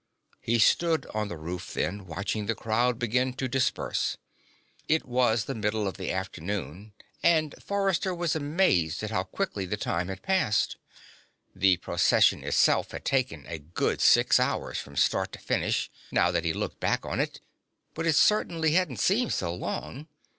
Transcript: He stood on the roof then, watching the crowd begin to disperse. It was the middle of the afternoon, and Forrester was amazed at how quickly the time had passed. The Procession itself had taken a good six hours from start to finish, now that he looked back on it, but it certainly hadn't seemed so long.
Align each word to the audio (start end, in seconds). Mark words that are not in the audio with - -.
He 0.39 0.57
stood 0.57 1.05
on 1.13 1.27
the 1.27 1.37
roof 1.37 1.75
then, 1.75 2.07
watching 2.07 2.47
the 2.47 2.55
crowd 2.55 2.97
begin 2.97 3.33
to 3.33 3.47
disperse. 3.47 4.17
It 4.87 5.05
was 5.05 5.45
the 5.45 5.53
middle 5.53 5.87
of 5.87 5.97
the 5.97 6.11
afternoon, 6.11 6.93
and 7.21 7.53
Forrester 7.63 8.11
was 8.11 8.35
amazed 8.35 9.03
at 9.03 9.11
how 9.11 9.21
quickly 9.21 9.67
the 9.67 9.77
time 9.77 10.07
had 10.07 10.23
passed. 10.23 10.77
The 11.55 11.77
Procession 11.77 12.43
itself 12.43 12.89
had 12.93 13.05
taken 13.05 13.45
a 13.45 13.59
good 13.59 14.01
six 14.01 14.39
hours 14.39 14.79
from 14.79 14.95
start 14.95 15.31
to 15.33 15.39
finish, 15.39 15.91
now 16.09 16.31
that 16.31 16.45
he 16.45 16.51
looked 16.51 16.79
back 16.79 17.05
on 17.05 17.19
it, 17.19 17.39
but 17.93 18.07
it 18.07 18.15
certainly 18.15 18.71
hadn't 18.71 18.97
seemed 18.99 19.33
so 19.33 19.53
long. 19.53 20.07